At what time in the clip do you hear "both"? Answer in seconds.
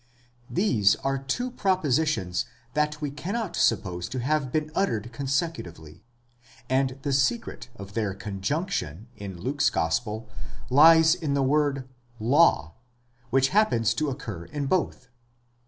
14.65-15.07